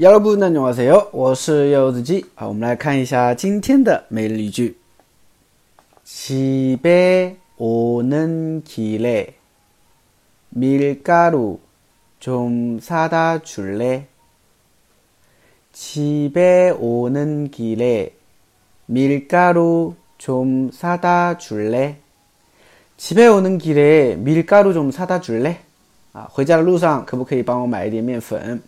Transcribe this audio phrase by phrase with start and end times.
[0.00, 1.10] 여러분 안녕하세요.
[1.12, 4.74] 我是柚子鸡啊，我们来看一下今天的每日一句。
[6.02, 9.34] 집에 오는 길에
[10.48, 11.60] 밀가루
[12.18, 14.06] 좀 사다 줄래?
[15.72, 18.14] 집에 오는 길에
[18.86, 21.98] 밀가루 좀 사다 줄래?
[22.96, 25.58] 집에 오는 길에 밀가루 좀 사다 줄래?
[26.12, 28.60] 啊，回家的路上可不可以帮我买一点面粉？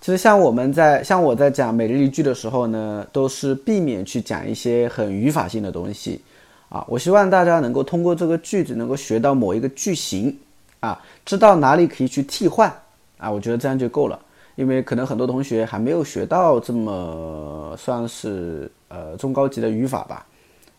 [0.00, 6.20] 其实像我们在像我在讲每日一句的时候呢，都是避免去讲一些很语法性的东西
[6.68, 6.84] 啊。
[6.88, 10.34] 我希望大家能够通过这个句子能够学到某一个句型
[10.80, 12.72] 啊，知道哪里可以去替换
[13.18, 13.28] 啊。
[13.30, 14.18] 我觉得这样就够了，
[14.54, 20.24] 因为可能很多同学还没有学到这么算是呃中高级的语法吧，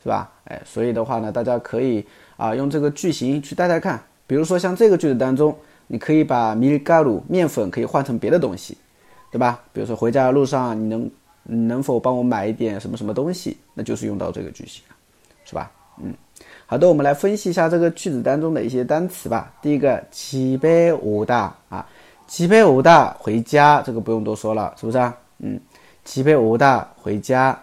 [0.02, 0.32] 是吧？
[0.46, 2.04] 哎，所以的话呢，大家可以
[2.38, 4.02] 啊用这个句型去带带看。
[4.26, 5.54] 比如说像这个句子当中，
[5.88, 8.78] 你可以把米嘎鲁面粉可以换成别的东西。
[9.32, 9.62] 对吧？
[9.72, 11.12] 比如说回家的路上，你能
[11.44, 13.58] 你能否帮我买一点什么什么东西？
[13.74, 14.84] 那就是用到这个句型
[15.46, 15.72] 是吧？
[16.02, 16.14] 嗯，
[16.66, 19.54] 好的，我们来分析一下这个句子当中的一些单词吧。
[19.62, 21.86] 第一个，七百五大啊，
[22.28, 25.16] 七百五大回家，这个不用多说了，是不是啊？
[25.40, 25.60] 嗯，
[26.06, 27.58] 七百五大回家，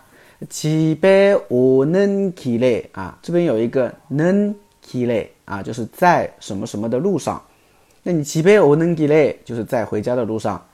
[0.49, 7.43] 七百五能起来啊，这边有一个能起来啊，就是在什么什么的路上。
[8.03, 10.65] 那你七百五能起来，就是在回家的路上。